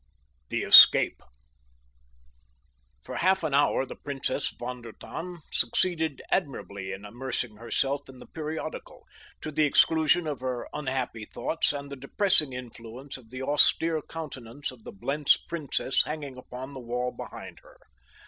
[0.49, 0.57] V.
[0.57, 1.21] THE ESCAPE
[3.03, 8.17] For half an hour the Princess von der Tann succeeded admirably in immersing herself in
[8.17, 9.05] the periodical,
[9.41, 14.71] to the exclusion of her unhappy thoughts and the depressing influence of the austere countenance
[14.71, 17.77] of the Blentz Princess hanging upon the wall behind her.